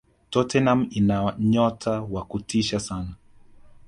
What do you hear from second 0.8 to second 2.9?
ina nyota wa kutisha